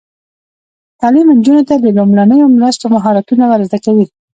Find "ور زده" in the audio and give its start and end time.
3.47-3.77